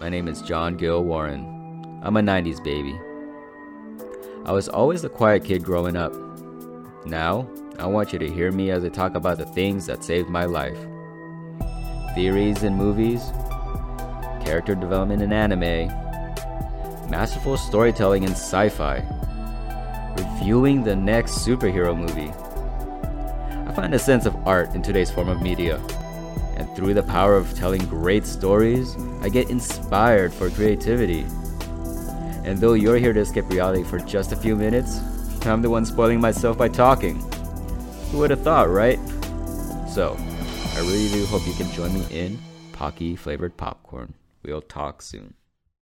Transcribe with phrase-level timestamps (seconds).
[0.00, 2.00] My name is John Gill Warren.
[2.04, 2.96] I'm a 90s baby.
[4.44, 6.14] I was always the quiet kid growing up.
[7.04, 7.50] Now,
[7.80, 10.44] I want you to hear me as I talk about the things that saved my
[10.44, 10.78] life
[12.14, 13.32] theories in movies,
[14.44, 15.88] character development in anime,
[17.10, 19.04] masterful storytelling in sci fi,
[20.16, 22.30] reviewing the next superhero movie.
[23.68, 25.80] I find a sense of art in today's form of media,
[26.58, 31.24] and through the power of telling great stories, I get inspired for creativity.
[32.44, 35.00] And though you're here to escape reality for just a few minutes,
[35.46, 37.16] I'm the one spoiling myself by talking.
[38.10, 38.98] Who would have thought, right?
[39.88, 40.16] So,
[40.74, 42.38] I really do hope you can join me in
[42.72, 44.14] Pocky flavored popcorn.
[44.42, 45.34] We'll talk soon.